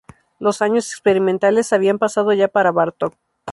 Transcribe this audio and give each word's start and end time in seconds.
Los 0.39 0.63
años 0.63 0.87
experimentales 0.89 1.73
habían 1.73 1.99
pasado 1.99 2.33
ya 2.33 2.47
para 2.47 2.71
Bartok. 2.71 3.13